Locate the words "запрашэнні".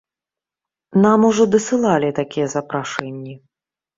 2.55-3.37